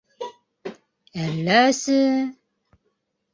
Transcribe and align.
Әлләсе... 1.25 1.99